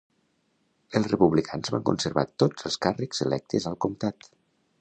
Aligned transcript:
Els 0.99 1.09
Republicans 1.11 1.71
van 1.75 1.85
conservar 1.91 2.25
tots 2.45 2.69
els 2.71 2.81
càrrecs 2.87 3.25
electes 3.29 3.73
al 3.75 3.81
comtat. 3.87 4.35